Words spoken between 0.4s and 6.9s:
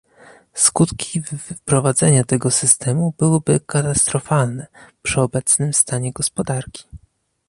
Skutki wprowadzenia tego systemu byłyby katastrofalne przy obecnym stanie gospodarki